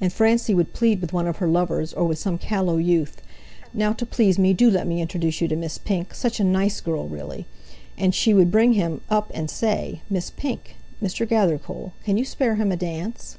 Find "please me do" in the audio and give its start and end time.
4.06-4.70